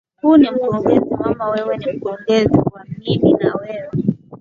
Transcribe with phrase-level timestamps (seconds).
[0.21, 4.03] huyu ni mkurugenzi mama wewe ni mkurugenzi wa nini na wewe